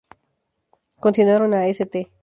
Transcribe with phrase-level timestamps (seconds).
[0.99, 2.09] Continuaron a St.